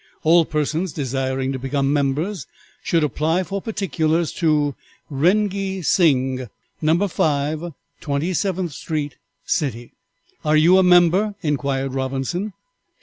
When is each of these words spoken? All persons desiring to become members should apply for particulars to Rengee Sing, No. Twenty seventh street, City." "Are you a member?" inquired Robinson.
All 0.23 0.45
persons 0.45 0.91
desiring 0.93 1.51
to 1.51 1.59
become 1.59 1.93
members 1.93 2.47
should 2.81 3.03
apply 3.03 3.43
for 3.43 3.61
particulars 3.61 4.31
to 4.31 4.73
Rengee 5.11 5.83
Sing, 5.83 6.47
No. 6.81 7.75
Twenty 7.99 8.33
seventh 8.33 8.71
street, 8.71 9.17
City." 9.45 9.91
"Are 10.43 10.57
you 10.57 10.79
a 10.79 10.83
member?" 10.83 11.35
inquired 11.43 11.93
Robinson. 11.93 12.53